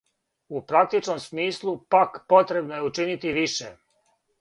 [0.49, 3.75] У практичном смислу, пак, потребно је учинити више.